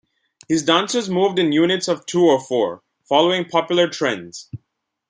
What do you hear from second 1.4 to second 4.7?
units of two or four, following popular trends.